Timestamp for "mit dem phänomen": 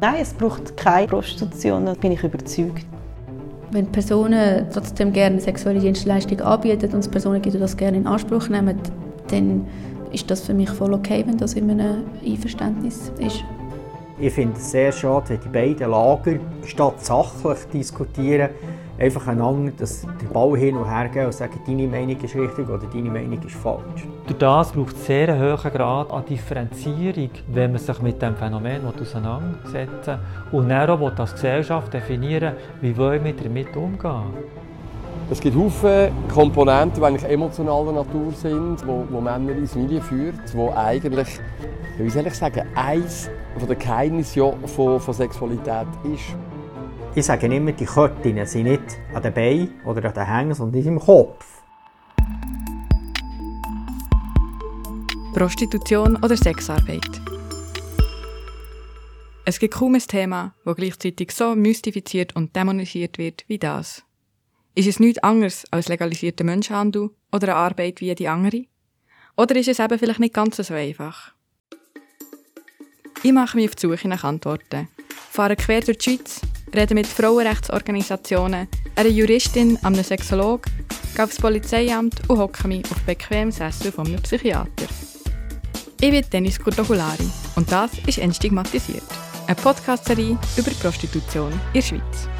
28.02-28.82